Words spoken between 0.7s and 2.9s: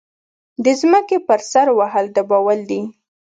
ځمکې پر سر وهل ډبول دي.